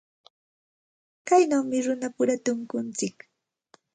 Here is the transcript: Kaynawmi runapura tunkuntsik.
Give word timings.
Kaynawmi 1.27 1.77
runapura 1.85 2.35
tunkuntsik. 2.45 3.15